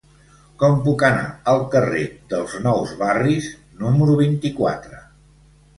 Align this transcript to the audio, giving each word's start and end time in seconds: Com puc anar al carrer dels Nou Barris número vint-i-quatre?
Com 0.61 0.77
puc 0.87 1.05
anar 1.09 1.27
al 1.53 1.61
carrer 1.75 2.07
dels 2.33 2.57
Nou 2.65 2.83
Barris 3.05 3.53
número 3.85 4.19
vint-i-quatre? 4.25 5.09